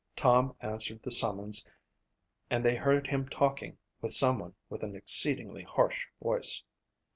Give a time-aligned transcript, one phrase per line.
[0.15, 1.63] Tom answered the summons
[2.49, 6.63] and they heard him talking with someone with an exceedingly harsh voice.